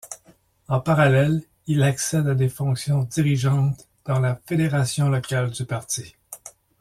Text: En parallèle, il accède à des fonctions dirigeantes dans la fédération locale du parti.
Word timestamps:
En 0.67 0.79
parallèle, 0.81 1.43
il 1.67 1.83
accède 1.83 2.27
à 2.27 2.33
des 2.33 2.49
fonctions 2.49 3.03
dirigeantes 3.03 3.87
dans 4.05 4.19
la 4.19 4.35
fédération 4.47 5.09
locale 5.09 5.51
du 5.51 5.63
parti. 5.63 6.15